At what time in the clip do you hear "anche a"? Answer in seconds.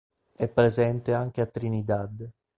1.13-1.45